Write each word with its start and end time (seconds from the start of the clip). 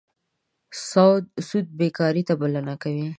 سود 1.49 1.65
بېکارۍ 1.77 2.23
ته 2.27 2.33
بلنه 2.41 2.75
ده. 2.81 3.01